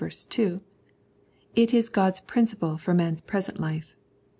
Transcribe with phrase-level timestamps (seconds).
[0.29, 0.61] 2);
[1.53, 3.95] it is God's prin ciple for man's present life (ch.